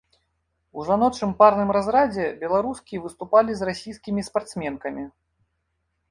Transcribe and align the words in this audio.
У 0.79 0.83
жаночым 0.87 1.33
парным 1.41 1.69
разрадзе 1.77 2.25
беларускі 2.43 3.01
выступалі 3.03 3.51
з 3.59 3.67
расійскімі 3.69 4.21
спартсменкамі. 4.31 5.03